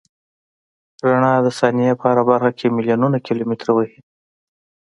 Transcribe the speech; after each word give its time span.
رڼا 1.07 1.33
د 1.43 1.47
ثانیې 1.59 1.91
په 1.99 2.05
هره 2.09 2.23
برخه 2.29 2.51
کې 2.57 2.73
میلیونونه 2.75 3.17
کیلومتره 3.27 3.71
وهي. 3.73 3.97